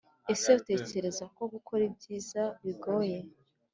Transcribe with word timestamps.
Ese 0.33 0.47
utekereza 0.59 1.23
ko 1.35 1.43
gukora 1.53 1.81
ibyiza 1.89 2.41
bigoye 2.63 3.17